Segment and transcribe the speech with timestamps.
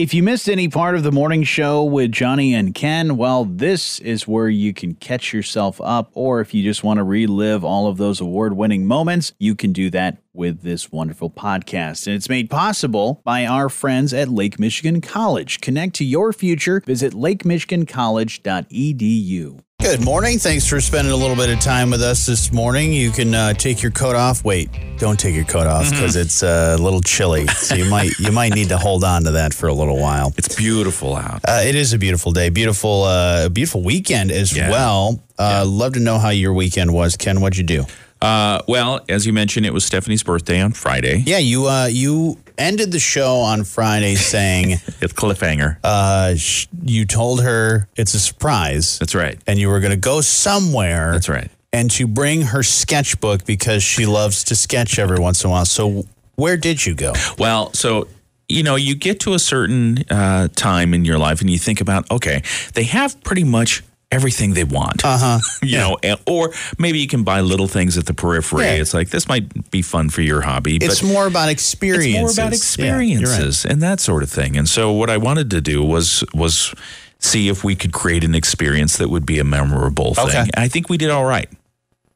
[0.00, 3.98] If you missed any part of the morning show with Jonny and Ken, well, this
[3.98, 6.10] is where you can catch yourself up.
[6.14, 9.74] Or if you just want to relive all of those award winning moments, you can
[9.74, 12.06] do that with this wonderful podcast.
[12.06, 15.60] And it's made possible by our friends at Lake Michigan College.
[15.60, 16.82] Connect to your future.
[16.86, 19.60] Visit lakemichigancollege.edu.
[19.82, 20.38] Good morning.
[20.38, 22.92] Thanks for spending a little bit of time with us this morning.
[22.92, 24.44] You can uh, take your coat off.
[24.44, 27.46] Wait, don't take your coat off because it's uh, a little chilly.
[27.48, 30.34] So you might you might need to hold on to that for a little while.
[30.36, 31.40] It's beautiful out.
[31.48, 34.70] Uh, it is a beautiful day, beautiful, uh, beautiful weekend as Yeah.
[34.70, 35.18] well.
[35.38, 37.40] Uh, Love to know how your weekend was, Ken.
[37.40, 37.86] What'd you do?
[38.22, 41.22] Uh, well, as you mentioned, it was Stephanie's birthday on Friday.
[41.26, 45.78] Yeah, you uh, you ended the show on Friday saying It's cliffhanger.
[45.82, 49.38] uh, sh- you told her it's a surprise, That's right.
[49.46, 51.12] and you were going to go somewhere.
[51.12, 51.50] That's right.
[51.72, 55.64] And to bring her sketchbook because she loves to sketch every once in a while.
[55.64, 57.14] So where did you go?
[57.38, 58.08] Well, so
[58.48, 61.80] you know, you get to a certain uh, time in your life, and you think
[61.80, 62.42] about, okay,
[62.74, 65.04] they have pretty much everything they want.
[65.04, 65.38] Uh huh.
[65.62, 68.64] you know, and, or maybe you can buy little things at the periphery.
[68.64, 68.72] Yeah.
[68.74, 70.76] It's like this might be fun for your hobby.
[70.76, 72.14] It's more about experiences.
[72.14, 72.54] It's more about Yeah, right.
[72.54, 74.56] experiences and that sort of thing.
[74.56, 76.74] And so what I wanted to do was was
[77.18, 80.26] see if we could create an experience that would be a memorable thing.
[80.28, 80.44] Okay.
[80.56, 81.48] I think we did all right.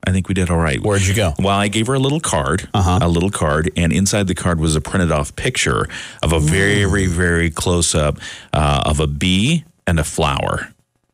[0.07, 0.83] I think we did all right.
[0.83, 1.33] Where'd you go?
[1.39, 2.99] Well, I gave her a little card, Uh-huh.
[3.01, 5.89] a little card, and inside the card was a printed off picture
[6.23, 8.19] of a very, very close up
[8.53, 10.69] uh, of a bee and a flower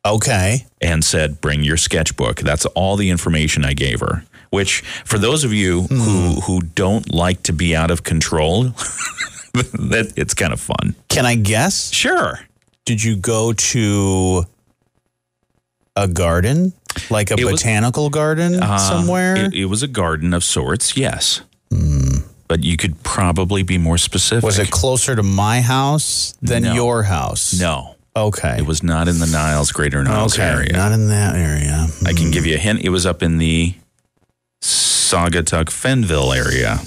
[0.05, 0.65] Okay.
[0.81, 4.23] and said, "Bring your sketchbook." That's all the information I gave her.
[4.49, 5.99] Which, for those of you Hmm.
[5.99, 8.63] who who don't like to be out of control,
[9.53, 10.95] that it's kind of fun.
[11.09, 11.91] Can I guess?
[11.93, 12.39] Sure,
[12.85, 14.45] Did you go to
[15.95, 16.73] a garden,
[17.11, 19.35] like a It was- botanical garden Uh, somewhere?
[19.37, 21.41] It, it was a garden of sorts, yes.
[22.47, 24.43] But you could probably be more specific.
[24.43, 26.73] was it closer to my house than No.
[26.73, 27.53] your house?
[27.57, 28.57] No, Okay.
[28.59, 30.47] it was not in the Niles, Greater Niles okay.
[30.47, 30.73] area.
[30.73, 31.87] Not in that area.
[32.05, 32.31] I can hmm.
[32.31, 32.81] give you a hint.
[32.81, 33.73] It was up in the
[34.61, 36.79] Saugatuck Fennville area.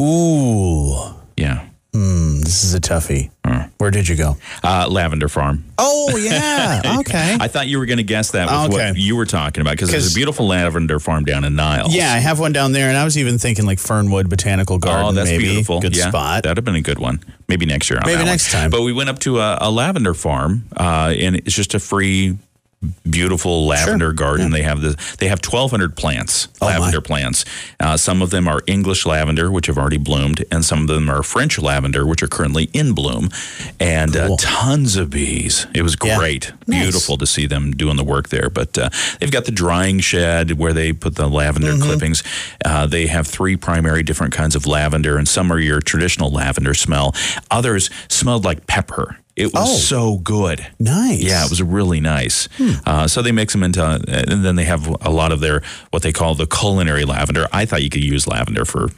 [0.00, 1.14] Ooh.
[1.36, 3.30] Yeah, Hmm, this is a toughie.
[3.78, 4.36] Where did you go?
[4.64, 5.64] uh, Lavender Farm.
[5.78, 6.82] Oh, yeah.
[7.00, 7.36] okay.
[7.38, 8.88] I thought you were going to guess that was Okay.
[8.90, 11.94] what you were talking about because there's a beautiful lavender farm down in Niles.
[11.94, 15.06] yeah, I have one down there, and I was even thinking like Fernwood Botanical Garden.
[15.06, 15.44] Oh, that's maybe.
[15.44, 15.80] beautiful.
[15.80, 16.42] Good yeah, spot.
[16.44, 17.20] That'd have been a good one.
[17.46, 17.98] Maybe next year.
[18.00, 18.26] On Maybe that one.
[18.26, 18.70] next time.
[18.70, 22.38] But we went up to a, a lavender farm, uh, and it's just a free,
[23.08, 24.50] beautiful lavender garden.
[24.50, 26.78] They have the they have twelve hundred plants, Oh, my.
[26.78, 27.44] lavender plants.
[27.80, 31.08] Uh, some of them are English lavender, which have already bloomed, and some of them
[31.10, 33.28] are French lavender, which are currently in bloom.
[33.80, 35.66] And uh, tons of bees.
[35.74, 36.18] It was Yeah.
[36.18, 36.82] great, Nice.
[36.82, 38.50] beautiful to see them doing the work there.
[38.50, 38.90] But uh,
[39.20, 41.82] they've got the drying shed where they put the lavender Mm-hmm.
[41.82, 42.22] clippings.
[42.64, 46.74] Uh, they have three primary different kinds of lavender, and some are your traditional lavender
[46.74, 47.14] smell.
[47.50, 49.18] Others smelled like pepper.
[49.36, 49.76] It was Oh.
[49.76, 50.64] so good.
[50.78, 51.20] nice.
[51.20, 51.26] Hmm.
[51.26, 52.48] Yeah, it was really nice.
[52.86, 56.02] Uh, so they mix them into, and then they have a lot of their what
[56.02, 57.46] they call the culinary lavender.
[57.52, 58.90] I thought you could use lavender for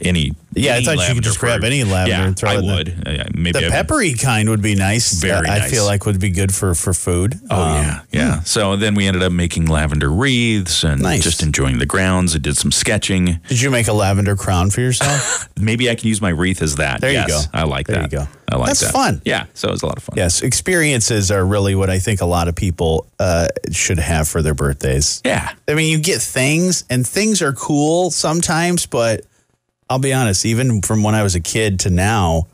[0.00, 0.32] any.
[0.54, 2.58] Yeah, I any thought you could just grab any lavender Yeah, and throw I it
[2.58, 2.88] in the- would.
[3.06, 5.12] Uh, maybe The I- peppery kind would be nice.
[5.12, 5.70] Very I nice.
[5.70, 7.40] feel like would be good for for food.
[7.50, 8.40] Oh Um, yeah, yeah.
[8.42, 11.22] So then we ended up making lavender wreaths and Nice.
[11.22, 12.34] just enjoying the grounds.
[12.34, 13.40] I did some sketching.
[13.48, 15.48] Did you make a lavender crown for yourself?
[15.58, 17.00] Maybe I can use my wreath as that.
[17.00, 17.40] There you go.
[17.54, 18.10] I like There that.
[18.10, 18.32] There you go.
[18.50, 18.66] I like that.
[18.66, 18.92] That's that.
[18.92, 19.22] fun.
[19.24, 19.46] Yeah.
[19.54, 20.14] So it was a lot of fun.
[20.18, 24.42] yes, experiences are really what I think a lot of people uh, should have for
[24.42, 25.22] their birthdays.
[25.24, 25.50] Yeah.
[25.66, 29.22] I mean, you get things, and things are cool sometimes, but
[29.92, 32.46] I'll be honest, even from when I was a kid to now,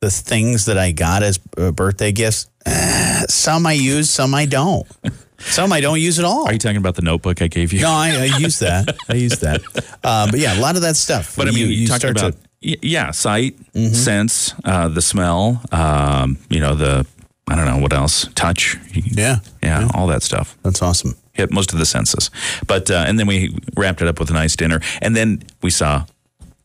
[0.00, 4.46] the things that I got as uh, birthday gifts, eh, some I use, some I
[4.46, 4.86] don't.
[5.40, 6.48] Some I don't use at all.
[6.48, 7.80] Are you talking about the notebook I gave you?
[7.82, 8.96] no, I, I use that.
[9.08, 9.60] I use that.
[10.02, 11.36] Uh, but yeah, a lot of that stuff.
[11.36, 13.54] But I mean, you, talked start about to- y yeah, sight,
[13.92, 15.62] sense, uh, the smell.
[15.70, 17.06] Um, you know the
[17.46, 18.78] I don't know what else, touch.
[18.92, 20.58] yeah, yeah, all that stuff.
[20.64, 21.14] that's awesome.
[21.34, 22.32] Hit most of the senses.
[22.66, 25.70] But uh, and then we wrapped it up with a nice dinner, and then we
[25.70, 26.04] saw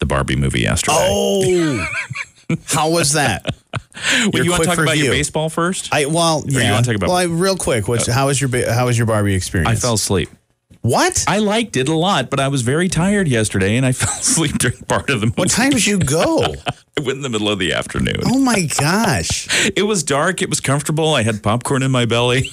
[0.03, 0.97] the Barbie movie yesterday.
[0.99, 1.87] Oh,
[2.65, 3.55] how was that?
[3.95, 5.89] Well, your you want to talk about your baseball first?
[5.91, 7.87] I well, you wanna talk about- well, I, real quick.
[7.87, 8.11] What's oh.
[8.11, 9.69] how was your how was your Barbie experience?
[9.69, 10.29] I fell asleep.
[10.81, 11.23] What?
[11.27, 14.57] I liked it a lot, but I was very tired yesterday, and I fell asleep
[14.57, 15.37] during part of the movie.
[15.37, 16.43] what time did you go?
[16.97, 18.21] I went in the middle of the afternoon.
[18.25, 19.47] oh my gosh!
[19.75, 20.41] It was dark.
[20.41, 21.13] It was comfortable.
[21.13, 22.51] I had popcorn in my belly.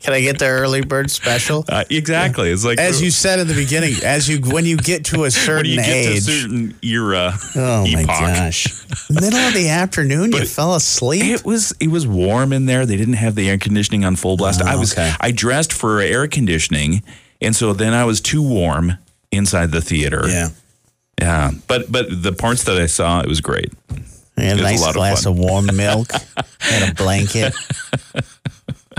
[0.00, 1.64] Can I get the early bird special?
[1.68, 2.50] Uh, exactly.
[2.50, 5.20] It's like As you said in the beginning, as you when you get to a
[5.20, 8.06] when certain you get to a certain era, oh my epoch.
[8.06, 8.66] gosh,
[9.10, 11.24] middle of the afternoon, you fell asleep.
[11.24, 12.86] It was it was warm in there.
[12.86, 14.62] They didn't have the air conditioning on full blast.
[14.62, 15.12] I was Oh, okay.
[15.20, 17.02] I dressed for air conditioning,
[17.40, 18.94] and so then I was too warm
[19.30, 20.22] inside the theater.
[20.26, 20.48] yeah,
[21.20, 21.50] yeah.
[21.68, 23.70] But but the parts that I saw, it was great.
[24.36, 26.08] I had It a was a nice lot of glass of, warm milk
[26.72, 27.52] and a blanket.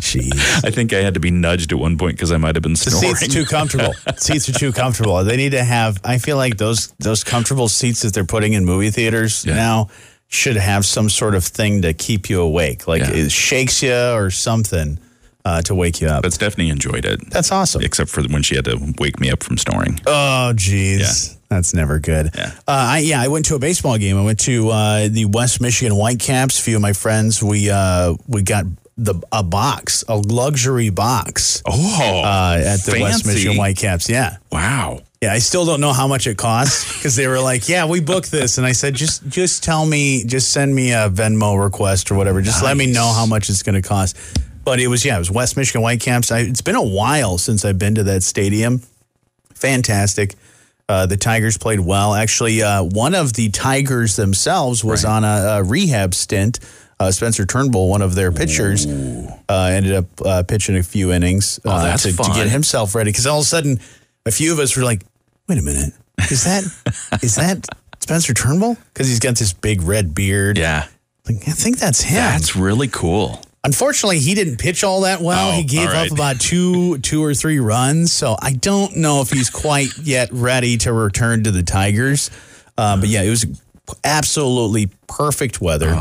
[0.02, 0.66] Jeez.
[0.66, 2.74] I think I had to be nudged at one point because I might have been
[2.74, 3.16] The snoring.
[3.16, 3.94] seats too comfortable.
[4.18, 5.24] seats are too comfortable.
[5.24, 6.00] They need to have.
[6.04, 9.56] I feel like those those comfortable seats that they're putting in movie theaters Yeah.
[9.56, 9.90] now
[10.28, 13.12] should have some sort of thing to keep you awake, like Yeah.
[13.26, 14.98] it shakes you or something
[15.44, 16.22] uh, to wake you up.
[16.24, 17.82] but Stephanie enjoyed it, That's awesome.
[17.82, 20.00] except for when she had to wake me up from snoring.
[20.06, 21.00] Oh, jeez.
[21.32, 21.38] Yeah.
[21.50, 22.30] That's never good.
[22.34, 22.52] Yeah.
[22.66, 24.18] Uh, I, yeah, I went to a baseball game.
[24.18, 26.58] I went to uh, the West Michigan Whitecaps.
[26.60, 28.64] A few of my friends, we uh, we got
[29.04, 33.26] the a box, a luxury box Oh, uh, at the West.
[33.26, 34.10] Michigan Whitecaps.
[34.10, 34.38] Yeah.
[34.52, 35.02] Wow.
[35.22, 38.00] Yeah, I still don't know how much it costs because they were like, "Yeah, we
[38.00, 42.10] booked this," and I said, "Just, just tell me, just send me a Venmo request
[42.12, 42.42] or whatever.
[42.42, 44.18] Just let me know how much it's going to cost."
[44.64, 46.32] But it was, yeah, it was West Michigan Whitecaps.
[46.32, 48.82] I, it's been a while since I've been to that stadium.
[49.54, 50.36] Fantastic.
[50.90, 52.14] Uh, the Tigers played well.
[52.14, 55.12] Actually, uh, one of the Tigers themselves was Right.
[55.12, 56.60] on a, a rehab stint.
[57.02, 61.60] Uh, Spencer Turnbull, one of their pitchers, uh, ended up uh, pitching a few innings
[61.66, 63.10] Oh, uh, to, to get himself ready.
[63.10, 63.80] Because all of a sudden,
[64.28, 65.02] a few of us were like,
[65.50, 65.96] "Wait a minute,
[66.30, 66.64] is that
[67.24, 67.66] is that
[68.02, 70.60] Spencer Turnbull?" Because he's got this big red beard.
[70.60, 70.86] Yeah.
[71.28, 72.18] Like, I think that's him.
[72.18, 73.42] That's really cool.
[73.64, 75.50] Unfortunately, he didn't pitch all that well.
[75.50, 76.06] Oh, he gave right.
[76.06, 78.14] up about two, two or three runs.
[78.14, 82.30] So I don't know if he's quite yet ready to return to the Tigers.
[82.78, 83.46] Uh, but yeah, it was
[84.04, 85.96] absolutely perfect weather.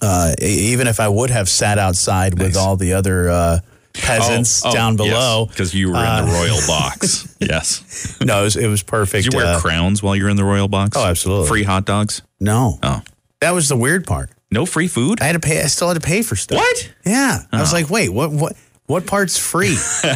[0.00, 3.60] Uh, even if I would have sat outside with all the other uh,
[3.94, 7.34] peasants down below, because you were in the royal box.
[7.40, 8.16] yes.
[8.24, 9.24] no, it was, it was perfect.
[9.24, 10.96] Did you wear Uh, crowns while you're in the royal box?
[10.96, 11.48] Oh, absolutely.
[11.48, 12.22] Free hot dogs?
[12.40, 13.02] no, Oh,
[13.40, 14.30] that was the weird part.
[14.50, 15.20] no free food?
[15.20, 15.60] I had to pay.
[15.60, 16.58] I still had to pay for stuff.
[16.58, 16.92] What?
[17.04, 17.40] Yeah.
[17.52, 18.30] I was like, wait, what?
[18.30, 18.56] What?
[18.86, 19.76] What part's free?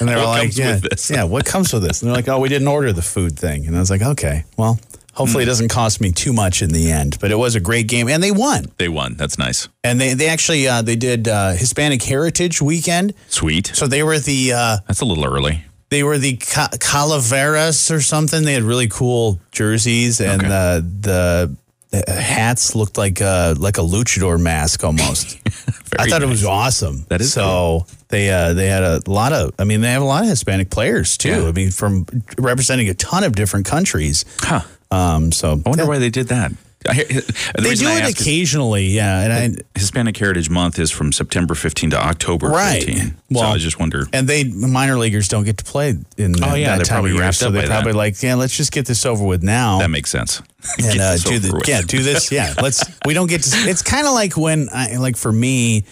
[0.00, 0.78] And they're like, yeah,
[1.10, 2.02] yeah, what comes with this?
[2.02, 3.66] And they're like, oh, we didn't order the food thing.
[3.66, 4.78] And I was like, okay, well,
[5.16, 7.16] hopefully it doesn't cost me too much in the end.
[7.20, 8.66] But it was a great game, and they won.
[8.78, 9.14] They won.
[9.16, 9.68] That's nice.
[9.82, 13.66] And they they actually uh, they did uh, Hispanic Heritage Weekend, Sweet.
[13.74, 15.64] so they were the uh, That's a little early.
[15.90, 18.44] they were the ca- calaveras or something.
[18.44, 20.50] They had really cool jerseys, and Okay.
[20.52, 21.56] uh, the
[21.90, 25.38] the hats looked like uh, like a luchador mask almost.
[25.46, 26.50] I Very thought it was nice.
[26.50, 27.06] awesome.
[27.08, 27.86] That is so.
[28.08, 29.52] They uh, they had a lot of.
[29.58, 31.28] I mean, they have a lot of Hispanic players too.
[31.42, 31.48] Yeah.
[31.48, 32.04] I mean, from
[32.38, 34.24] representing a ton of different countries.
[34.40, 34.60] Huh.
[34.90, 36.52] Um, so I wonder why they did that.
[36.84, 38.86] The they do it ask is occasionally.
[38.86, 42.84] Yeah, and I Hispanic Heritage Month is from September 15 to October Right.
[42.84, 43.08] 15.
[43.08, 44.06] so Well, I just wonder.
[44.12, 46.94] and they minor leaguers don't get to play in that, Oh, yeah, that they're time
[46.98, 47.96] probably of year, so they by probably then.
[47.98, 49.80] like yeah, let's just get this over with now.
[49.80, 50.40] That makes sense.
[50.78, 51.66] and uh, do the with.
[51.68, 54.96] yeah do this yeah let's we don't get to it's kind of like when I
[54.96, 55.84] like for me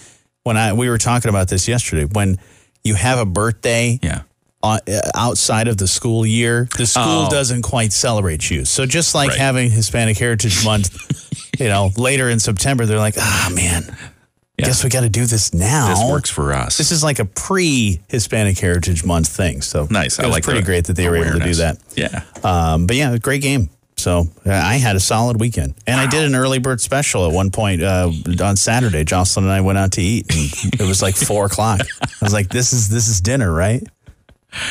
[0.44, 2.38] when I we were talking about this yesterday when
[2.84, 4.22] you have a birthday Yeah.
[4.64, 4.78] Uh,
[5.14, 7.30] outside of the school year the school Oh.
[7.30, 9.38] doesn't quite celebrate you so just like Right.
[9.38, 10.88] having Hispanic Heritage Month
[11.60, 13.84] you know later in September they're like ah man
[14.58, 14.66] Yeah.
[14.66, 16.78] guess we got to do this now This works for us.
[16.78, 20.18] this is like a pre Hispanic Heritage Month thing so nice.
[20.18, 22.22] it I was like pretty great that they were able to do that Yeah.
[22.42, 23.70] um, but yeah, great game.
[23.96, 27.32] So uh, I had a solid weekend, and I did an early bird special at
[27.32, 28.10] one point uh,
[28.42, 29.04] on Saturday.
[29.04, 31.80] Jocelyn and I went out to eat, and it was like four o'clock.
[32.02, 33.86] I was like, "This is this is dinner, right?"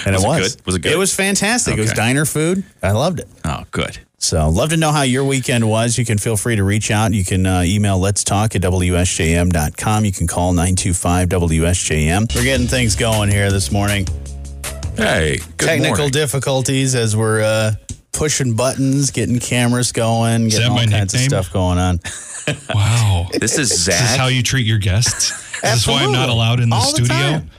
[0.06, 0.56] And Was it it was.
[0.56, 0.66] good?
[0.66, 0.92] Was it good?
[0.94, 1.78] It was fantastic.
[1.78, 2.63] It was diner food.
[2.82, 3.28] I loved it.
[3.46, 4.00] Oh, good.
[4.18, 5.98] So, love to know how your weekend was.
[5.98, 7.13] You can feel free to reach out.
[7.13, 10.06] You can uh, email let's talk at WSJM.com.
[10.06, 12.34] You can call 925 WSJM.
[12.36, 14.08] We're getting things going here this morning.
[14.96, 16.12] Hey, good Technical morning.
[16.12, 17.74] difficulties as we're uh,
[18.13, 21.25] pushing buttons, getting cameras going, getting all kinds nickname?
[21.25, 22.00] of stuff going on.
[22.74, 23.28] Wow.
[23.40, 25.32] This is This is how you treat your guests?
[25.62, 27.16] This is why I'm not allowed in the All the studio?
[27.16, 27.50] time.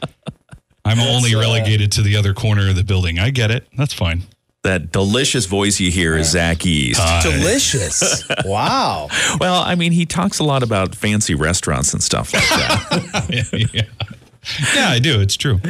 [0.84, 3.18] I'm only uh, relegated to the other corner of the building.
[3.18, 3.66] I get it.
[3.76, 4.22] That's fine.
[4.64, 7.00] that delicious voice you hear is Zach East.
[7.22, 8.24] Delicious.
[8.44, 9.08] wow.
[9.38, 13.68] well, I mean, he talks a lot about fancy restaurants and stuff like that.
[13.74, 13.82] yeah.
[14.74, 15.20] yeah, I do.
[15.20, 15.60] It's true.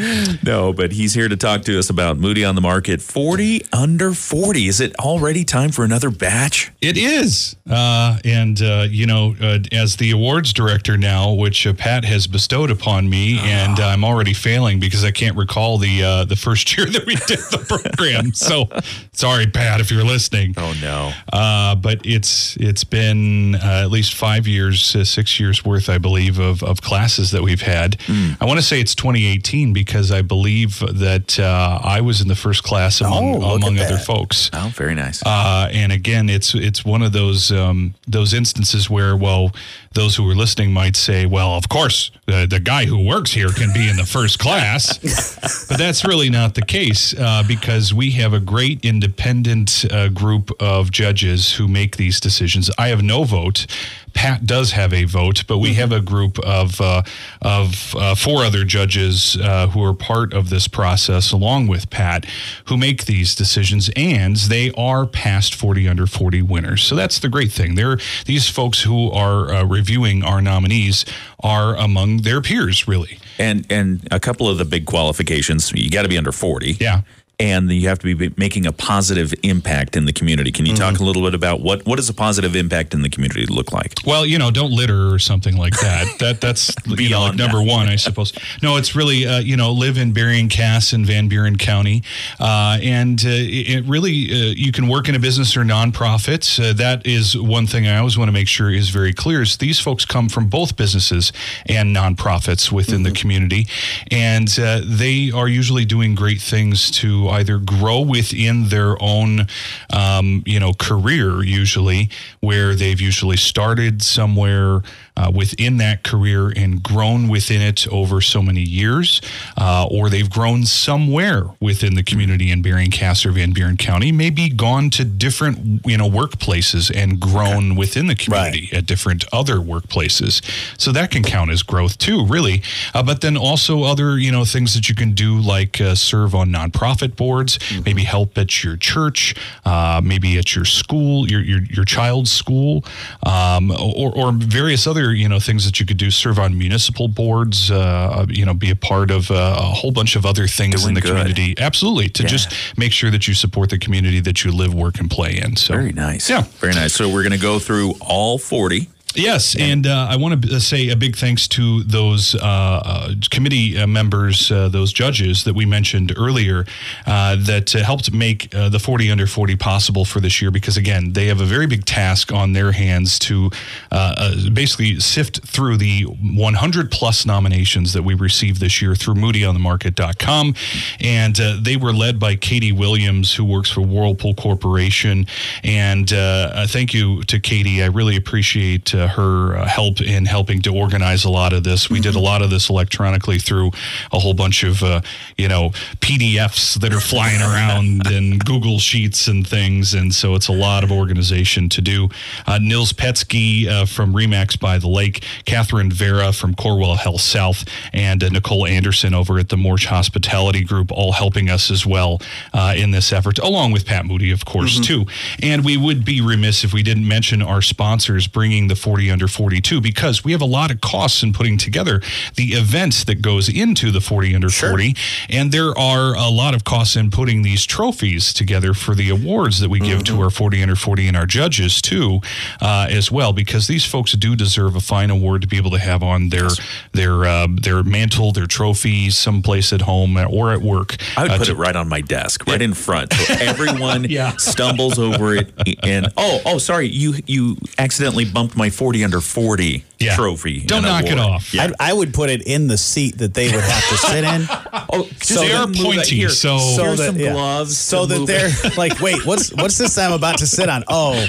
[0.42, 3.02] no, but he's here to talk to us about Moody on the Market.
[3.02, 4.68] 40 under 40.
[4.68, 6.72] Is it already time for another batch?
[6.80, 7.56] It is.
[7.68, 12.26] Uh, and, uh, you know, uh, as the awards director now, which uh, Pat has
[12.26, 16.74] bestowed upon me, and I'm already failing because I can't recall the uh, the first
[16.76, 18.32] year that we did the program.
[18.34, 18.68] so
[19.12, 20.54] sorry, Pat, if you're listening.
[20.56, 21.12] Oh, no.
[21.32, 25.98] Uh, but it's it's been uh, at least five years, uh, six years worth, I
[25.98, 27.96] believe, of, of classes that we've had.
[28.40, 32.28] I want to to say it's 2018 because I believe that uh, I was in
[32.28, 34.04] the first class among Oh, look among at other that.
[34.06, 34.50] folks.
[34.52, 35.22] Oh, very nice.
[35.24, 39.52] Uh, and again, it's it's one of those um, those instances where, well,
[39.92, 43.48] those who are listening might say, well, of course, the, the guy who works here
[43.50, 44.98] can be in the first class,
[45.68, 50.50] but that's really not the case uh, because we have a great independent uh, group
[50.60, 52.70] of judges who make these decisions.
[52.78, 53.66] I have no vote.
[54.14, 57.02] Pat does have a vote, but we have a group of uh,
[57.42, 62.24] of uh, four other judges uh, who are part of this process, along with Pat,
[62.66, 66.82] who make these decisions, and they are past forty under forty winners.
[66.82, 67.74] So that's the great thing.
[67.74, 71.04] They're these folks who are uh, reviewing our nominees
[71.40, 73.18] are among their peers, really.
[73.38, 75.72] and and a couple of the big qualifications.
[75.72, 76.76] You got to be under forty.
[76.80, 77.02] Yeah.
[77.40, 80.52] And you have to be making a positive impact in the community.
[80.52, 83.08] Can you talk a little bit about what what does a positive impact in the
[83.08, 83.94] community look like?
[84.06, 86.06] Well, you know, don't litter or something like that.
[86.24, 88.32] That that's you know, like number one, I suppose.
[88.62, 92.02] No, it's really uh, you know live in Berrien Cass in Van Buren County,
[92.38, 96.44] uh, and uh, it really uh, you can work in a business or nonprofit.
[96.58, 99.42] Uh, that is one thing I always want to make sure is very clear.
[99.42, 101.32] Is these folks come from both businesses
[101.66, 103.66] and nonprofits within the community,
[104.10, 109.46] and uh, they are usually doing great things to either grow within their own
[109.92, 112.10] um, you know career usually
[112.44, 114.82] where they've usually started somewhere
[115.16, 119.20] uh, within that career and grown within it over so many years,
[119.56, 124.10] uh, or they've grown somewhere within the community in Berrien Cass or Van Buren County,
[124.10, 129.56] maybe gone to different you know workplaces and grown within the community at different other
[129.56, 130.42] workplaces.
[130.80, 132.62] So that can count as growth too, really.
[132.92, 136.34] Uh, but then also other you know things that you can do like uh, serve
[136.34, 139.34] on nonprofit boards, maybe help at your church,
[139.64, 142.84] uh, maybe at your school, your your, your child's school,
[143.24, 146.10] um, or, or various other you know things that you could do.
[146.10, 150.16] Serve on municipal boards, uh, you know, be a part of uh, a whole bunch
[150.16, 151.08] of other things Doing in the good.
[151.08, 151.54] community.
[151.58, 155.10] Absolutely, to just make sure that you support the community that you live, work, and
[155.10, 155.56] play in.
[155.56, 156.28] So Very nice.
[156.28, 156.42] Yeah.
[156.60, 156.94] Very nice.
[156.94, 158.88] So we're going to go through all 40.
[159.16, 163.78] Yes, and uh, I want to say a big thanks to those uh, uh, committee
[163.78, 166.66] uh, members, uh, those judges that we mentioned earlier,
[167.06, 170.50] uh, that uh, helped make uh, the 40 under 40 possible for this year.
[170.50, 173.50] Because again, they have a very big task on their hands to
[173.92, 179.14] uh, uh, basically sift through the 100 plus nominations that we received this year through
[179.14, 180.54] MoodyOnTheMarket.com,
[181.00, 185.26] and uh, they were led by Katie Williams, who works for Whirlpool Corporation.
[185.62, 186.16] And uh,
[186.52, 187.80] uh, thank you to Katie.
[187.80, 191.90] I really appreciate uh, her uh, help in helping to organize a lot of this.
[191.90, 193.70] We did a lot of this electronically through
[194.12, 195.00] a whole bunch of, uh,
[195.36, 195.70] you know,
[196.00, 199.94] PDFs that are flying around and Google Sheets and things.
[199.94, 202.08] And so it's a lot of organization to do.
[202.46, 207.64] Uh, Nils Petsky uh, from Remax by the Lake, Catherine Vera from Corewell Health South,
[207.92, 212.20] and uh, Nicole Anderson over at the Morch Hospitality Group, all helping us as well
[212.52, 215.06] uh, in this effort, along with Pat Moody, of course, too.
[215.42, 219.26] And we would be remiss if we didn't mention our sponsors bringing the 40 under
[219.26, 222.00] 42 because we have a lot of costs in putting together
[222.36, 224.94] the event that goes into the 40 under 40.
[225.28, 229.58] And there are a lot of costs in putting these trophies together for the awards
[229.58, 232.20] that we give to our 40 under 40 and our judges, too,
[232.60, 235.78] uh, as well, because these folks do deserve a fine award to be able to
[235.80, 236.50] have on their
[236.92, 240.94] their uh, their mantle, their trophies, someplace at home or at work.
[241.16, 244.04] I would uh, put to- it right on my desk, right in front, so everyone
[244.08, 244.36] Yeah.
[244.36, 245.52] stumbles over it.
[245.82, 250.14] And oh, oh, sorry, you you accidentally bumped my forty under forty Yeah.
[250.16, 250.60] trophy.
[250.60, 251.34] Don't and knock it award.
[251.36, 251.54] off.
[251.54, 254.48] I, I would put it in the seat that they would have to sit in.
[254.96, 256.28] Oh, So they are pointy, here.
[256.28, 257.32] so- here's that- some yeah.
[257.32, 257.76] gloves.
[257.78, 258.76] so that they're it.
[258.84, 260.84] like, wait, what's what's this I'm about to sit on?
[260.88, 261.26] Oh,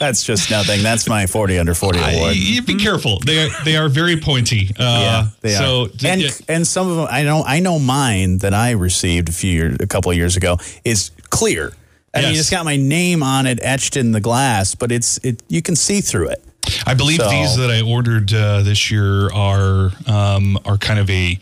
[0.00, 0.82] that's just nothing.
[0.82, 2.36] That's my 40 under 40 I- award.
[2.36, 3.20] you be careful.
[3.20, 4.70] They are they are very pointy.
[4.78, 5.88] Uh, yeah, they so are.
[6.06, 9.32] And yeah, and some of them, I know, I know mine that I received a
[9.32, 11.72] few years, a couple of years ago is clear.
[12.16, 15.42] I mean, it's got my name on it etched in the glass, but it's it.
[15.48, 16.42] You can see through it.
[16.86, 21.08] I believe So- these that I ordered uh, this year are um, are kind of
[21.10, 21.38] a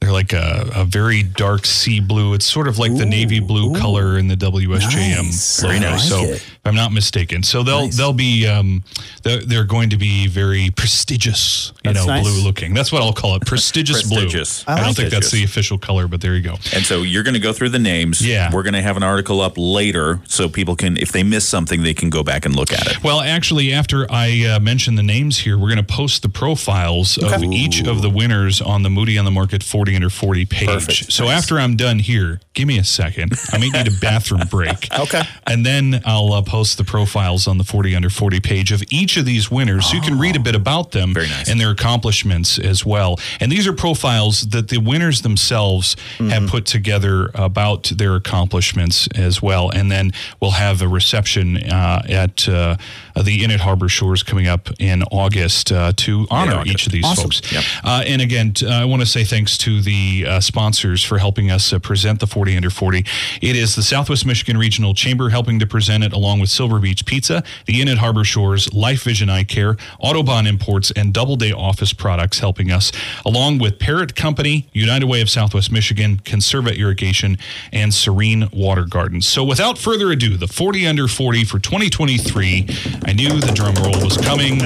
[0.00, 2.34] they're like a, a very dark sea blue.
[2.34, 5.62] It's sort of like the navy blue color in the WSJM Nice.
[5.62, 5.68] logo.
[5.72, 6.08] Very nice.
[6.08, 8.82] So if I'm not mistaken, so they'll they'll be um,
[9.22, 12.22] they're, they're going to be very prestigious, you That's know, nice.
[12.24, 12.74] blue looking.
[12.74, 14.64] That's what I'll call it, prestigious, Prestigious.
[14.64, 14.74] blue.
[14.74, 16.54] I I, don't think that's the official color, but there you go.
[16.74, 18.26] And so you're going to go through the names.
[18.26, 18.50] Yeah.
[18.52, 21.82] We're going to have an article up later so people can, if they miss something,
[21.82, 23.02] they can go back and look at it.
[23.02, 27.16] Well, actually, after I uh, mention the names here, we're going to post the profiles
[27.18, 30.46] of each of the winners on the Moody on the Market 40 40 under 40
[30.46, 30.68] page.
[30.68, 31.12] Perfect.
[31.12, 31.38] So Nice.
[31.38, 33.32] after I'm done here, give me a second.
[33.52, 34.88] I may need a bathroom break.
[34.98, 35.22] Okay.
[35.46, 39.16] And then I'll uh, post the profiles on the 40 under 40 page of each
[39.16, 41.48] of these winners so you can read a bit about them nice.
[41.48, 43.20] and their accomplishments as well.
[43.38, 49.40] And these are profiles that the winners themselves have put together about their accomplishments as
[49.40, 49.70] well.
[49.70, 52.76] And then we'll have a reception uh, at uh,
[53.22, 56.74] the Inn at Harbor Shores coming up in August uh, to honor August.
[56.74, 57.24] each of these Awesome.
[57.24, 57.52] folks.
[57.52, 57.64] Yep.
[57.84, 61.72] Uh, and again, I want to say thanks to the uh, sponsors for helping us
[61.72, 63.04] uh, present the 40 under 40.
[63.42, 67.04] It is the Southwest Michigan Regional Chamber helping to present it, along with Silver Beach
[67.06, 71.92] Pizza, the Inn at Harbor Shores, Life Vision Eye Care, Autobahn Imports, and Doubleday Office
[71.92, 72.92] Products helping us,
[73.24, 77.38] along with Parrot Company, United Way of Southwest Michigan, Conserva Irrigation,
[77.72, 79.26] and Serene Water Gardens.
[79.26, 82.66] So without further ado, the 40 under 40 for 2023.
[83.06, 84.58] I knew the drum roll was coming.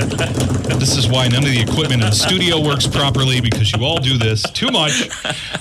[0.78, 3.98] This is why none of the equipment in the studio works properly because you all
[3.98, 5.08] do this too much.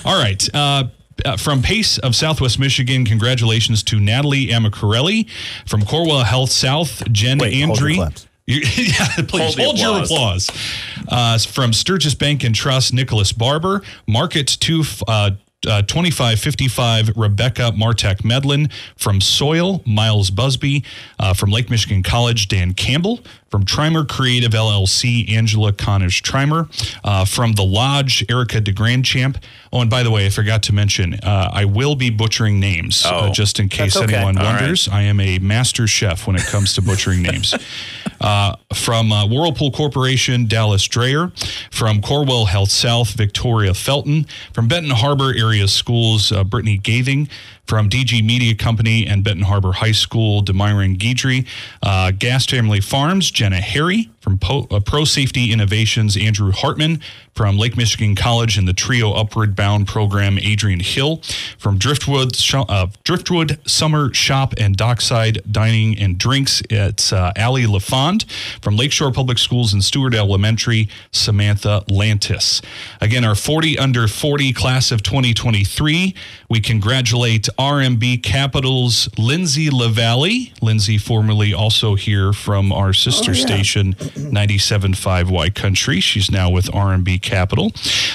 [0.04, 0.42] All right.
[0.54, 0.84] Uh,
[1.26, 5.28] uh, from Pace of Southwest Michigan, congratulations to Natalie Amacarelli.
[5.66, 8.08] From Corewell Health South, Jen Wait, hold your Andre.
[8.46, 10.48] You- yeah, please Hold hold, your applause.
[10.48, 11.06] applause.
[11.08, 13.82] Uh, from Sturgis Bank and Trust, Nicholas Barber.
[14.08, 15.32] Market to uh,
[15.66, 18.70] uh, 2555, Rebecca Martek Medlin.
[18.96, 20.84] From Soil, Miles Busby.
[21.18, 23.20] Uh, from Lake Michigan College, Dan Campbell.
[23.50, 26.68] From Trimer Creative LLC, Angela Connors Trimer.
[27.04, 29.36] Uh, from The Lodge, Erica DeGrandchamp.
[29.72, 33.04] Oh, and by the way, I forgot to mention, uh, I will be butchering names
[33.04, 33.32] uh, Oh.
[33.32, 34.14] just in case okay.
[34.16, 34.60] anyone All right.
[34.60, 34.88] wonders.
[34.88, 37.54] I am a master chef when it comes to butchering names.
[38.20, 41.32] Uh, from uh, Whirlpool Corporation, Dallas Dreyer.
[41.70, 44.26] From Corewell Health South, Victoria Felton.
[44.52, 47.28] From Benton Harbor Area Schools, uh, Brittany Gathing.
[47.70, 51.46] From DG Media Company and Benton Harbor High School, Demyron Guidry.
[51.80, 54.10] Uh, Gas Family Farms, Jenna Harry.
[54.20, 57.00] From po- uh, Pro Safety Innovations, Andrew Hartman.
[57.36, 61.22] From Lake Michigan College and the Trio Upward Bound program, Adrian Hill.
[61.58, 67.66] From Driftwood, Sho- uh, Driftwood Summer Shop and Dockside Dining and Drinks, it's uh, Allie
[67.66, 68.24] LaFond.
[68.60, 72.62] From Lakeshore Public Schools and Stewart Elementary, Samantha Lantis.
[73.00, 76.14] Again, our 40 under 40 class of 2023.
[76.50, 80.52] We congratulate RMB Capital's Lindsay LaValle.
[80.60, 86.00] Lindsay, formerly also here from our sister station, 97.5 Y Country.
[86.00, 87.70] She's now with RMB Capital.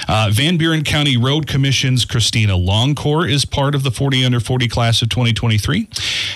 [0.06, 4.68] Uh, Van Buren County Road Commission's Christina Longcore is part of the 40 under 40
[4.68, 5.88] class of 2023.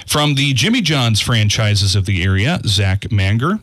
[0.06, 3.58] From the Jimmy John's franchises of the area, Zach Manger.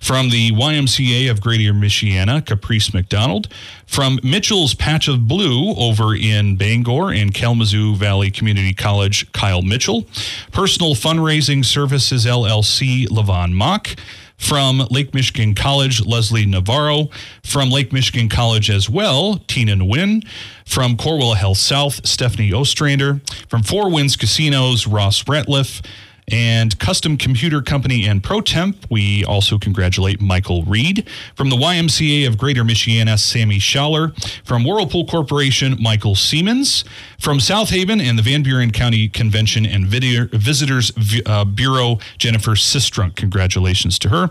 [0.00, 3.48] From the YMCA of Greater Michiana, Caprice McDonald.
[3.90, 10.06] From Mitchell's Patch of Blue over in Bangor and Kalamazoo Valley Community College, Kyle Mitchell.
[10.52, 13.88] Personal Fundraising Services LLC, Levon Mock.
[14.36, 17.08] From Lake Michigan College, Leslie Navarro.
[17.42, 20.24] From Lake Michigan College as well, Tina Nguyen.
[20.64, 23.20] From Corewell Health South, Stephanie Ostrander.
[23.48, 25.84] From Four Winds Casinos, Ross Ratliff.
[26.28, 31.08] And Custom Computer Company and ProTemp, we also congratulate Michael Reed.
[31.34, 34.14] From the YMCA of Greater Michiana, Sammy Schaller.
[34.44, 36.84] From Whirlpool Corporation, Michael Siemens.
[37.18, 40.92] From South Haven and the Van Buren County Convention and Visitors
[41.26, 43.16] uh, Bureau, Jennifer Sistrunk.
[43.16, 44.28] Congratulations to her.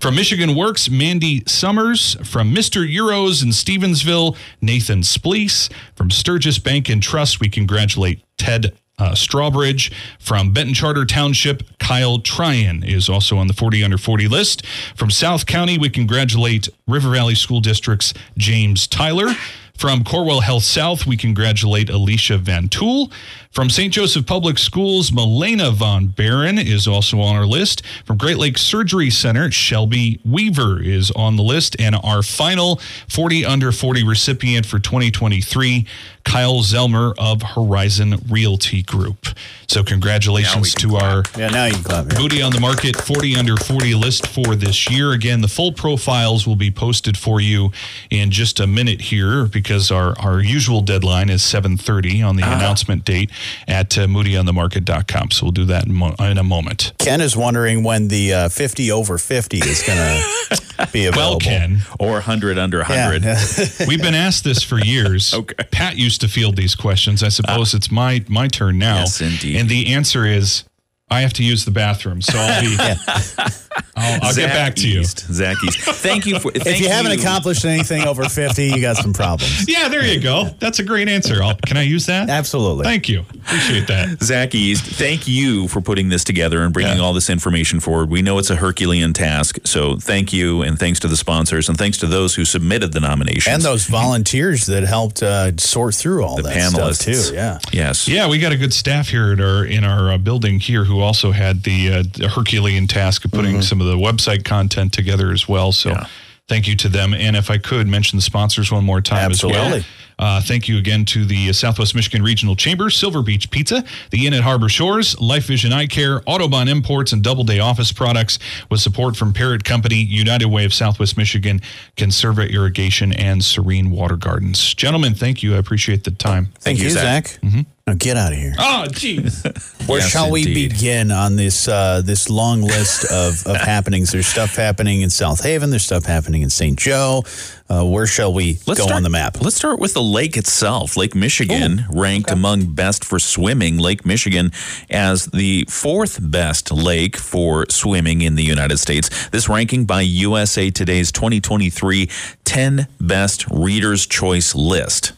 [0.00, 2.16] From Michigan Works, Mandy Summers.
[2.24, 2.88] From Mr.
[2.88, 5.68] Euros in Stevensville, Nathan Spleece.
[5.94, 11.78] From Sturgis Bank and Trust, we congratulate Ted uh, Strawbridge from Benton Charter Township.
[11.78, 14.66] Kyle Tryon is also on the 40 under 40 list.
[14.96, 19.34] From South County, we congratulate River Valley School District's James Tyler.
[19.76, 23.10] From Corewell Health South, we congratulate Alicia Van Tool.
[23.52, 23.92] From St.
[23.92, 27.82] Joseph Public Schools, Melena Von Barron is also on our list.
[28.06, 31.76] From Great Lakes Surgery Center, Shelby Weaver is on the list.
[31.78, 35.86] And our final 40 under 40 recipient for 2023,
[36.24, 39.26] Kyle Zelmer of Horizon Realty Group.
[39.66, 42.10] So, congratulations to our Yeah, now you can clap.
[42.10, 42.20] here.
[42.20, 45.12] Moody on the Market 40 under 40 list for this year.
[45.12, 47.70] Again, the full profiles will be posted for you
[48.10, 52.54] in just a minute here because our, our usual deadline is 7.30 on the uh-huh.
[52.54, 53.30] announcement date
[53.68, 55.30] at uh, moodyonthemarket.com.
[55.30, 56.92] So we'll do that in, mo- in a moment.
[56.98, 61.30] Ken is wondering when the uh, 50 over 50 is going to be available.
[61.32, 63.22] Well, Ken, Or 100 under 100.
[63.24, 63.38] Yeah.
[63.88, 65.32] we've been asked this for years.
[65.42, 65.54] Okay.
[65.70, 67.22] Pat used to field these questions.
[67.22, 68.98] I suppose it's my my turn now.
[69.00, 69.56] Yes, indeed.
[69.56, 70.64] And the answer is
[71.10, 74.88] I have to use the bathroom, so I'll be I'll I'll, I'll get back to
[74.88, 75.00] you.
[75.00, 75.20] East.
[75.32, 75.80] Zach East.
[75.80, 76.50] Thank you for.
[76.54, 79.66] if thank you haven't accomplished anything over 50, you got some problems.
[79.72, 80.44] Yeah, there you go.
[80.58, 81.42] That's a great answer.
[81.42, 82.28] I'll, can I use that?
[82.28, 82.84] Absolutely.
[82.84, 83.20] Thank you.
[83.20, 84.22] Appreciate that.
[84.22, 87.02] Zach East, thank you for putting this together and bringing Yeah.
[87.02, 88.10] all this information forward.
[88.10, 91.78] We know it's a Herculean task, so thank you, and thanks to the sponsors, and
[91.78, 96.22] thanks to those who submitted the nominations and those volunteers that helped uh, sort through
[96.24, 97.34] all the that panelists stuff too.
[97.34, 97.58] Yeah.
[97.72, 98.06] Yes.
[98.08, 101.00] Yeah, we got a good staff here at our in our uh, building here who
[101.00, 105.32] also had the, uh, the Herculean task of putting some of the website content together
[105.32, 105.72] as well.
[105.72, 105.90] So.
[105.90, 106.06] Yeah.
[106.48, 107.14] Thank you to them.
[107.14, 109.80] And if I could mention the sponsors one more time as well.
[110.18, 114.34] Uh, thank you again to the Southwest Michigan Regional Chamber, Silver Beach Pizza, the Inn
[114.34, 118.38] at Harbor Shores, Life Vision Eye Care, Autobahn Imports, and Doubleday Office Products
[118.70, 121.60] with support from Parrot Company, United Way of Southwest Michigan,
[121.96, 124.74] Conserva Irrigation, and Serene Water Gardens.
[124.74, 125.54] Gentlemen, thank you.
[125.54, 126.52] I appreciate the time.
[126.60, 127.26] Thank, you, you, Zach.
[127.28, 127.64] Zach.
[127.92, 128.54] Now get out of here.
[128.58, 129.44] Oh, jeez.
[129.88, 134.12] Where Yes, shall we begin on this uh, this long list of, of happenings?
[134.12, 135.68] There's stuff happening in South Haven.
[135.68, 136.78] There's stuff happening in St.
[136.78, 137.24] Joe.
[137.68, 139.42] Uh, where shall we go start, on the map?
[139.42, 140.96] Let's start with the lake itself.
[140.96, 143.76] Lake Michigan ranked among best for swimming.
[143.76, 144.52] Lake Michigan
[144.88, 149.28] as the fourth best lake for swimming in the United States.
[149.28, 152.08] This ranking by USA Today's 2023
[152.44, 155.12] 10 best readers' choice list.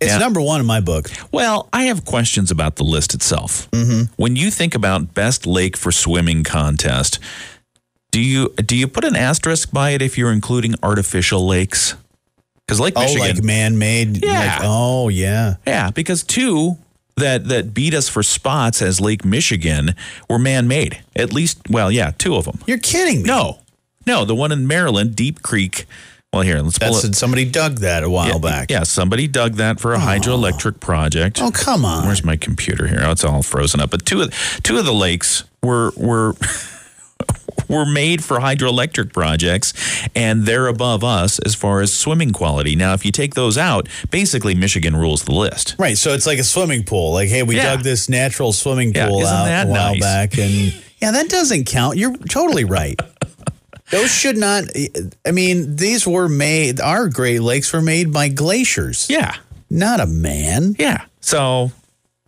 [0.00, 0.18] It's Yeah.
[0.18, 1.10] number one in my book.
[1.30, 3.70] Well, I have questions about the list itself.
[3.70, 4.12] Mm-hmm.
[4.16, 7.18] When you think about best lake for swimming contest,
[8.10, 11.94] do you do you put an asterisk by it if you're including artificial lakes?
[12.66, 14.24] Because Lake Oh, Michigan, like man-made.
[14.24, 14.38] Yeah.
[14.38, 15.56] Like, oh, yeah.
[15.66, 16.78] yeah, because two
[17.16, 19.94] that that beat us for spots as Lake Michigan
[20.28, 21.02] were man-made.
[21.16, 22.60] At least, well, yeah, two of them.
[22.66, 23.28] You're kidding me.
[23.28, 23.58] No,
[24.06, 25.84] no, the one in Maryland, Deep Creek.
[26.32, 27.14] Well, here, let's pull That's it.
[27.16, 28.70] somebody dug that a while yeah, back.
[28.70, 31.40] yeah, somebody dug that for a hydroelectric project.
[31.42, 32.06] Oh, come on.
[32.06, 33.00] Where's my computer here?
[33.02, 33.90] Oh, it's all frozen up.
[33.90, 36.34] But two of two of the lakes were were
[37.68, 39.72] were made for hydroelectric projects,
[40.14, 42.76] and they're above us as far as swimming quality.
[42.76, 45.74] Now, if you take those out, basically Michigan rules the list.
[45.80, 47.12] Right, so it's like a swimming pool.
[47.12, 47.74] Like, hey, we Yeah.
[47.74, 50.00] dug this natural swimming pool isn't out a while nice?
[50.00, 50.52] back, and
[51.00, 51.96] yeah, that doesn't count.
[51.96, 52.98] You're totally right.
[53.90, 54.64] Those should not.
[55.26, 56.80] I mean, these were made.
[56.80, 59.34] Our Great Lakes were made by glaciers, Yeah,
[59.68, 60.76] not a man.
[60.78, 61.04] yeah.
[61.20, 61.72] So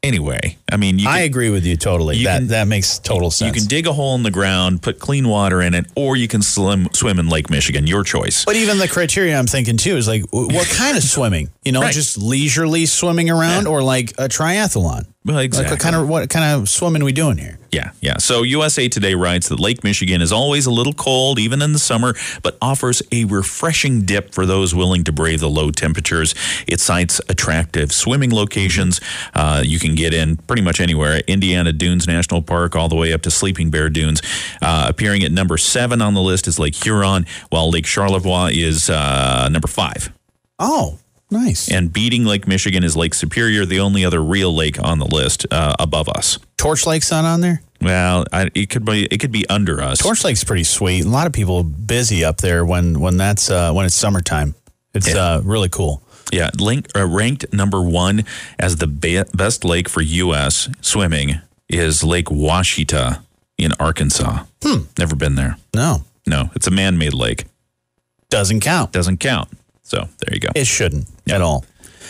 [0.03, 2.17] anyway, I mean, you I can, agree with you totally.
[2.17, 3.55] you that can- that makes total sense.
[3.55, 6.27] you can dig a hole in the ground, put clean water in it, or you
[6.29, 7.87] can swim swim in Lake Michigan.
[7.87, 8.45] Your choice.
[8.45, 11.51] but even the criteria I'm thinking too is like, what kind of swimming?
[11.65, 11.95] You know, Right.
[11.95, 15.07] just leisurely swimming around, or like a triathlon.
[15.25, 15.75] Well, Like, exactly.
[15.75, 17.59] what kind of what kind of swimming we doing here?
[17.71, 18.19] Yeah, yeah.
[18.19, 21.79] So USA Today writes that Lake Michigan is always a little cold, even in the
[21.79, 26.35] summer, but offers a refreshing dip for those willing to brave the low temperatures.
[26.67, 29.01] It cites attractive swimming locations.
[29.33, 31.21] Uh, you can get in pretty much anywhere.
[31.29, 34.21] Indiana Dunes National Park, all the way up to Sleeping Bear Dunes.
[34.61, 38.91] Uh, appearing at number seven on the list is Lake Huron, while Lake Charlevoix is
[38.91, 40.13] uh, number five.
[40.59, 40.99] Oh,
[41.33, 41.69] nice.
[41.71, 45.47] And beating Lake Michigan is Lake Superior, the only other real lake on the list
[45.51, 46.39] uh, above us.
[46.57, 47.61] Torch Lake's not on there.
[47.81, 49.99] Well, I, it could be it could be under us.
[49.99, 51.05] Torch Lake's pretty sweet.
[51.05, 54.55] A lot of people are busy up there when when that's uh, when it's summertime.
[54.95, 55.17] It's Yeah.
[55.37, 56.01] uh, really cool.
[56.33, 58.25] Yeah, link, uh, ranked number one
[58.59, 60.69] as the be- best lake for U.S.
[60.81, 63.23] swimming is Lake Ouachita
[63.59, 64.45] in Arkansas.
[64.63, 64.85] Hmm.
[64.99, 65.57] Never been there.
[65.75, 67.45] No, No, it's a man-made lake.
[68.31, 68.93] doesn't count.
[68.93, 69.49] Doesn't count.
[69.93, 70.49] So there you go.
[70.55, 71.67] It shouldn't at all.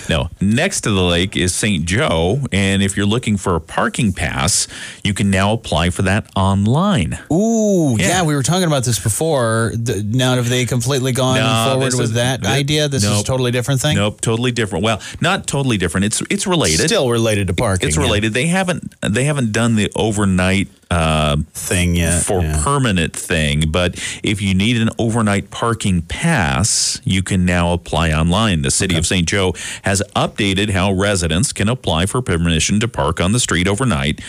[0.09, 1.85] No, next to the lake is St.
[1.85, 4.67] Joe, and if you're looking for a parking pass,
[5.05, 7.19] you can now apply for that online.
[7.33, 8.09] Ooh, yeah.
[8.09, 8.23] Yeah.
[8.25, 9.73] we were talking about this before.
[9.75, 12.88] The, now, have they completely gone No, forward with is- that th- idea?
[12.88, 13.97] This is a totally different thing.
[13.97, 14.85] Nope, totally different.
[14.85, 16.07] Well, not totally different.
[16.07, 16.87] It's it's related.
[16.87, 17.88] Still related to parking.
[17.88, 18.03] it's yeah.
[18.03, 18.35] related.
[18.35, 22.23] They haven't they haven't done the overnight uh, thing yet.
[22.23, 22.61] for yeah.
[22.62, 28.62] permanent thing, but if you need an overnight parking pass, you can now apply online.
[28.62, 29.27] The city of St.
[29.27, 34.20] Joe has updated how residents can apply for permission to park on the street overnight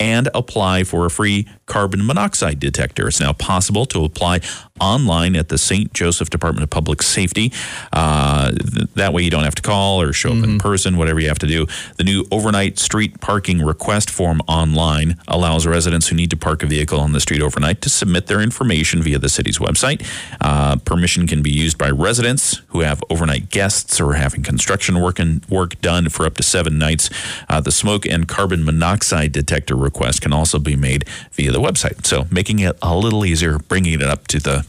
[0.00, 3.06] and apply for a free carbon monoxide detector.
[3.08, 4.40] It's now possible to apply
[4.80, 5.92] online at the St.
[5.92, 7.52] Joseph Department of Public Safety.
[7.92, 11.20] Uh, th- that way you don't have to call or show up in person, whatever
[11.20, 11.66] you have to do.
[11.98, 16.66] The new overnight street parking request form online allows residents who need to park a
[16.66, 20.04] vehicle on the street overnight to submit their information via the city's website.
[20.40, 25.18] Uh, permission can be used by residents who have overnight guests or having construction work
[25.18, 27.08] and work done for up to seven nights.
[27.48, 32.04] Uh, the smoke and carbon monoxide detector request can also be made via the website.
[32.04, 34.66] So making it a little easier, bringing it up to the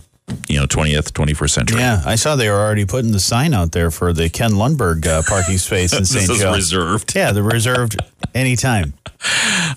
[0.48, 1.80] you know, 20th, 21st century.
[1.80, 5.06] Yeah, I saw they were already putting the sign out there for the Ken Lundberg
[5.08, 6.30] uh, parking space in St.
[6.40, 6.54] Joe.
[6.54, 7.16] reserved.
[7.16, 7.98] Yeah, the reserved
[8.34, 8.94] anytime.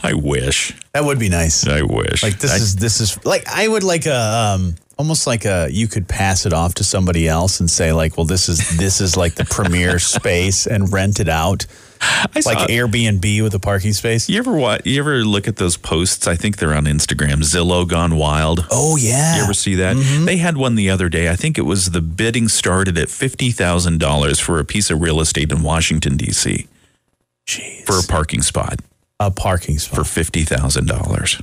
[0.02, 0.72] I wish.
[0.92, 1.66] That would be nice.
[1.66, 2.22] I wish.
[2.22, 4.14] Like this I- is this is like I would like a
[4.54, 8.16] um almost like a you could pass it off to somebody else and say like,
[8.16, 11.66] well, this is this is like the premier space and rent it out
[12.00, 14.28] I saw- like Airbnb with a parking space.
[14.28, 14.86] You ever what?
[14.86, 16.26] You ever look at those posts?
[16.26, 17.42] I think they're on Instagram.
[17.42, 18.66] Zillow gone wild.
[18.70, 19.36] Oh yeah.
[19.36, 19.96] You ever see that?
[19.96, 20.24] Mm-hmm.
[20.24, 21.28] They had one the other day.
[21.30, 25.00] I think it was the bidding started at fifty thousand dollars for a piece of
[25.00, 26.66] real estate in Washington D.C.
[27.46, 27.84] Jeez.
[27.86, 28.80] for a parking spot
[29.20, 29.96] a parking spot.
[29.98, 31.40] for fifty thousand dollars.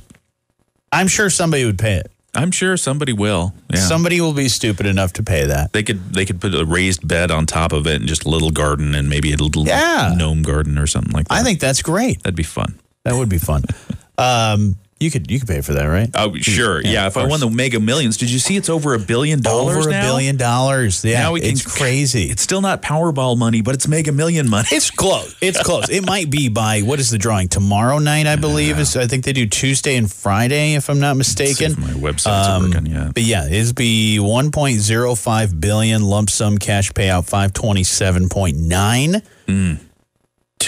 [0.92, 2.10] I'm sure somebody would pay it.
[2.36, 3.54] I'm sure somebody will.
[3.72, 3.80] Yeah.
[3.80, 5.72] Somebody will be stupid enough to pay that.
[5.72, 8.28] they could they could put a raised bed on top of it and just a
[8.28, 10.14] little garden and maybe a little Yeah.
[10.16, 11.34] gnome garden or something like that.
[11.34, 12.22] I think that's great.
[12.22, 12.78] that'd be fun.
[13.04, 13.62] That would be fun.
[14.18, 16.10] um, you could you could pay for that, right?
[16.14, 16.80] Oh, sure.
[16.82, 19.40] Yeah, Yeah, if I won the Mega Millions, did you see it's over a billion
[19.42, 20.02] dollars Over a now?
[20.02, 21.04] billion dollars.
[21.04, 22.24] Yeah, Now we can- it's crazy.
[22.30, 24.68] It's still not Powerball money, but it's Mega Million money.
[24.72, 25.34] It's close.
[25.40, 25.88] It's close.
[25.90, 28.26] It might be by what is the drawing tomorrow night?
[28.26, 28.96] I believe is.
[28.96, 31.74] I think they do Tuesday and Friday, if I'm not mistaken.
[31.78, 33.10] My website's working, um, yeah.
[33.14, 39.22] But yeah, it'd be 1.05 billion lump sum cash payout, 527.9.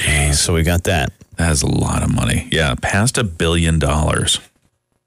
[0.00, 1.12] Jeez, So we got that.
[1.36, 2.48] that's a lot of money.
[2.52, 4.38] Yeah, past a billion dollars.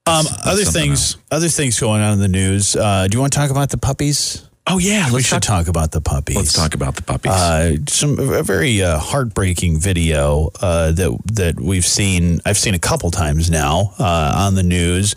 [0.06, 2.76] Um, That's other things, other things going on in the news.
[2.76, 4.48] Uh, do you want to talk about the puppies?
[4.66, 5.66] Oh yeah, let's we should talk.
[5.66, 6.36] talk about the puppies.
[6.36, 7.32] Let's talk about the puppies.
[7.32, 12.40] uh, some a very uh, heartbreaking video uh, that that we've seen.
[12.46, 15.14] I've seen a couple times now uh, on the news,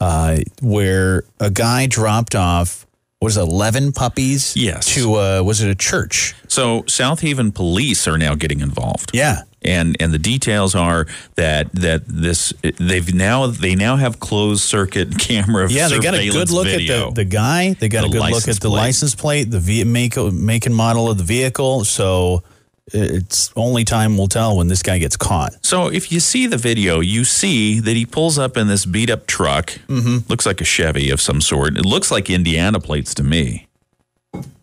[0.00, 2.86] uh, where a guy dropped off
[3.20, 4.56] what is it, eleven puppies?
[4.56, 4.86] Yes.
[4.94, 6.34] To uh, was it a church?
[6.48, 9.10] so South Haven police are now getting involved.
[9.14, 9.42] Yeah.
[9.62, 11.06] and and the details are
[11.36, 16.28] that that this they've now they now have closed circuit camera Yeah, they got a
[16.30, 17.08] good look video.
[17.10, 17.74] at the, the guy.
[17.74, 18.80] They got The a good look at the plate.
[18.86, 21.84] license plate, the ve- make, make and model of the vehicle.
[21.84, 22.42] So
[22.92, 25.64] it's only time will tell when this guy gets caught.
[25.64, 29.10] So if you see the video, you see that he pulls up in this beat
[29.10, 29.70] up truck.
[29.88, 30.28] Mm-hmm.
[30.28, 31.76] Looks like a Chevy of some sort.
[31.76, 33.66] It looks like Indiana plates to me.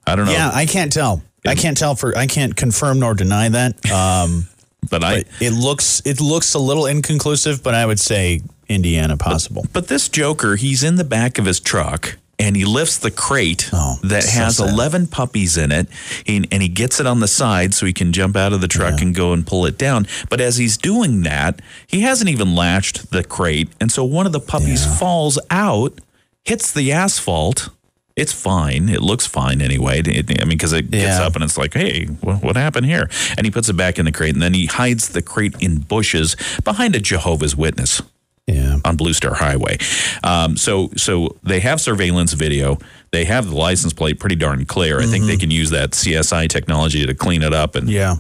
[0.06, 0.32] I don't know.
[0.32, 1.22] Yeah, I can't tell.
[1.46, 3.92] I can't tell for I can't confirm nor deny that.
[3.92, 4.48] Um,
[4.90, 9.18] but I but it looks it looks a little inconclusive, but I would say Indiana
[9.18, 9.66] possible.
[9.74, 13.70] but this Joker, he's in the back of his truck and he lifts the crate
[13.74, 14.70] Oh, that so has sad.
[14.70, 15.88] 11 puppies in it
[16.28, 18.68] and, and he gets it on the side so he can jump out of the
[18.68, 20.08] truck and go and pull it down.
[20.30, 23.70] But as he's doing that, he hasn't even latched the crate.
[23.82, 26.00] And so one of the puppies falls out,
[26.46, 27.70] hits the asphalt.
[28.16, 28.90] It's fine.
[28.90, 30.00] It looks fine anyway.
[30.00, 31.24] It- I mean, because it gets Yeah.
[31.26, 33.10] up and it's like, hey, what, what happened here?
[33.38, 35.80] And he puts it back in the crate and then he hides the crate in
[35.80, 38.02] bushes behind a Jehovah's Witness
[38.48, 38.78] Yeah.
[38.86, 39.78] on Blue Star Highway.
[40.24, 42.78] Um, so so they have surveillance video.
[43.12, 45.00] They have the license plate pretty darn clear.
[45.02, 48.16] I think they can use that CSI technology to clean it up and Yeah.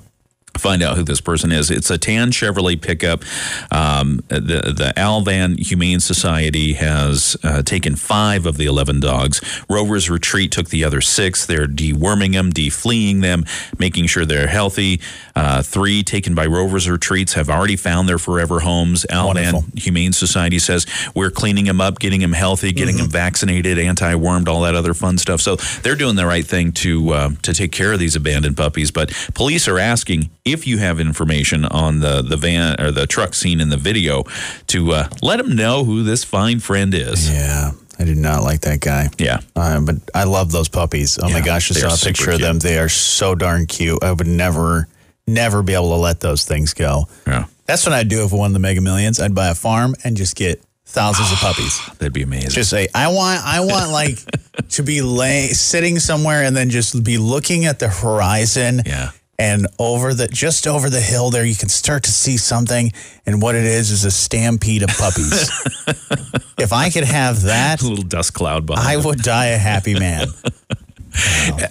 [0.58, 1.72] Find out who this person is.
[1.72, 3.24] It's a tan Chevrolet pickup.
[3.72, 9.42] Um, the the Al-Van Humane Society has uh, taken five of the eleven dogs.
[9.70, 11.46] Rover's Retreat took the other six.
[11.46, 13.46] They're deworming them, defleeing them,
[13.78, 15.00] making sure they're healthy.
[15.36, 19.06] Uh, three taken by Rover's Retreats have already found their forever homes.
[19.10, 19.80] Al-Van Wonderful.
[19.82, 24.62] Humane Society says we're cleaning them up, getting them healthy, getting them vaccinated, anti-wormed, all
[24.62, 25.42] that other fun stuff.
[25.42, 28.92] So they're doing the right thing to uh, to take care of these abandoned puppies.
[28.92, 33.34] But police are asking if you have information on the the van or the truck
[33.34, 34.24] scene in the video
[34.68, 37.30] to uh, let them know who this fine friend is.
[37.30, 37.72] Yeah.
[38.00, 39.10] I did not like that guy.
[39.18, 39.40] Yeah.
[39.56, 41.18] Uh, but I love those puppies.
[41.20, 42.60] Oh my gosh, I saw a picture of them.
[42.60, 44.04] They are so darn cute.
[44.04, 44.88] I would never,
[45.26, 47.08] never be able to let those things go.
[47.26, 49.20] Yeah, That's what I'd do if I won the Mega Millions.
[49.20, 51.82] I'd buy a farm and just get thousands of puppies.
[51.98, 52.52] that'd be amazing.
[52.52, 54.20] Just say, I want, I want like
[54.70, 58.84] to be lay, sitting somewhere and then just be looking at the horizon.
[58.86, 59.10] Yeah.
[59.40, 62.92] And over the just over the hill there, you can start to see something,
[63.26, 65.50] and what it is is a stampede of puppies.
[66.58, 68.88] if I could have that, a little dust cloud behind.
[68.88, 70.28] I would die a happy man.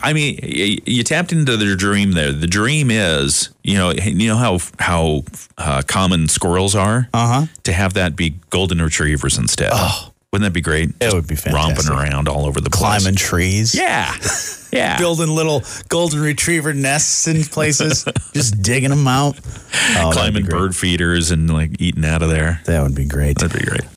[0.03, 2.33] I mean, you tapped into their dream there.
[2.33, 5.23] The dream is, you know, you know how how
[5.59, 7.09] uh, common squirrels are.
[7.13, 7.41] Uh Uh-huh.
[7.43, 7.47] huh.
[7.65, 9.71] To have that be golden retrievers instead.
[9.73, 10.91] Oh, wouldn't that be great?
[11.01, 13.03] It would be romping around all over the place.
[13.03, 13.75] Climbing trees.
[13.75, 14.15] Yeah,
[14.71, 14.99] yeah.
[14.99, 19.41] Building little golden retriever nests in places, just digging them out.
[19.97, 22.61] Oh, be climbing bird feeders and like eating out of there.
[22.67, 23.39] That would be great.
[23.39, 23.96] That'd be great.